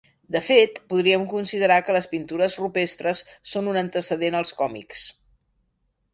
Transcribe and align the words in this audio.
De 0.35 0.39
fet 0.45 0.79
podríem 0.93 1.25
considerar 1.33 1.77
que 1.89 1.95
les 1.97 2.09
pintures 2.13 2.57
rupestres 2.63 3.23
són 3.53 3.71
un 3.75 3.79
antecedent 3.83 4.41
als 4.43 4.57
còmics. 4.65 5.07